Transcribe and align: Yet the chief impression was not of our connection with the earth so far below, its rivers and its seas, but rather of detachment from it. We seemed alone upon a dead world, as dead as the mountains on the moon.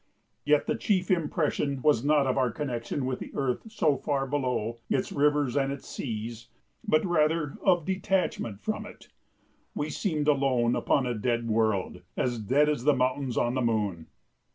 Yet 0.45 0.65
the 0.65 0.73
chief 0.73 1.11
impression 1.11 1.83
was 1.83 2.03
not 2.03 2.25
of 2.25 2.35
our 2.35 2.49
connection 2.49 3.05
with 3.05 3.19
the 3.19 3.29
earth 3.35 3.71
so 3.71 3.97
far 3.97 4.25
below, 4.25 4.79
its 4.89 5.11
rivers 5.11 5.55
and 5.55 5.71
its 5.71 5.87
seas, 5.87 6.47
but 6.83 7.05
rather 7.05 7.59
of 7.63 7.85
detachment 7.85 8.61
from 8.61 8.87
it. 8.87 9.09
We 9.75 9.91
seemed 9.91 10.27
alone 10.27 10.75
upon 10.75 11.05
a 11.05 11.13
dead 11.13 11.47
world, 11.47 12.01
as 12.17 12.39
dead 12.39 12.67
as 12.67 12.83
the 12.83 12.95
mountains 12.95 13.37
on 13.37 13.53
the 13.53 13.61
moon. 13.61 14.07